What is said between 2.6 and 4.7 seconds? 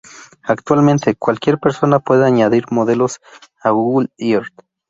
modelos a Google Earth.